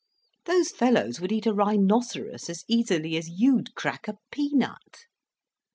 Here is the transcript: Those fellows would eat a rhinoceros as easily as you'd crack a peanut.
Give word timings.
Those 0.45 0.71
fellows 0.71 1.21
would 1.21 1.31
eat 1.31 1.45
a 1.45 1.53
rhinoceros 1.53 2.49
as 2.49 2.65
easily 2.67 3.17
as 3.17 3.29
you'd 3.29 3.75
crack 3.75 4.07
a 4.07 4.17
peanut. 4.31 5.05